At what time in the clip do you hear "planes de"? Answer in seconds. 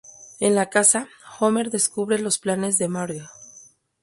2.39-2.87